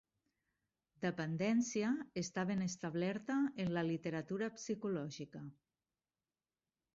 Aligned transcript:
"Dependència" 1.01 1.91
està 2.21 2.45
ben 2.51 2.63
establerta 2.67 3.35
en 3.65 3.71
la 3.77 3.85
literatura 3.91 4.49
psicològica. 4.57 5.45